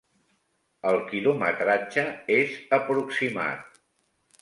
El 0.91 0.97
quilometratge 1.11 2.07
és 2.41 2.59
aproximat. 2.83 3.83